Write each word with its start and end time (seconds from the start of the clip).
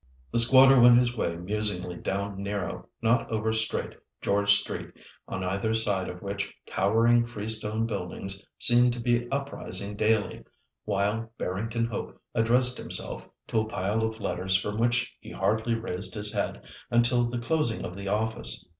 The 0.31 0.39
squatter 0.39 0.79
went 0.81 0.97
his 0.97 1.15
way 1.15 1.35
musingly 1.35 1.95
down 1.95 2.41
narrow, 2.41 2.87
not 3.03 3.31
over 3.31 3.53
straight 3.53 3.93
George 4.19 4.51
Street, 4.51 4.89
on 5.27 5.43
either 5.43 5.75
side 5.75 6.09
of 6.09 6.23
which 6.23 6.55
towering 6.65 7.23
freestone 7.23 7.85
buildings 7.85 8.43
seemed 8.57 8.93
to 8.93 8.99
be 8.99 9.29
uprising 9.29 9.95
daily; 9.95 10.43
while 10.85 11.31
Barrington 11.37 11.85
Hope 11.85 12.19
addressed 12.33 12.79
himself 12.79 13.29
to 13.49 13.59
a 13.59 13.65
pile 13.67 14.01
of 14.03 14.19
letters 14.19 14.55
from 14.57 14.79
which 14.79 15.15
he 15.21 15.29
hardly 15.29 15.75
raised 15.75 16.15
his 16.15 16.33
head 16.33 16.63
until 16.89 17.29
the 17.29 17.37
closing 17.37 17.85
of 17.85 17.95
the 17.95 18.07
office. 18.07 18.67